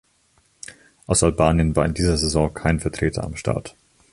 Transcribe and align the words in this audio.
Aus 1.05 1.21
Albanien 1.21 1.75
war 1.75 1.85
in 1.85 1.93
dieser 1.93 2.17
Saison 2.17 2.51
kein 2.51 2.79
Vertreter 2.79 3.23
am 3.23 3.35
Start. 3.35 3.75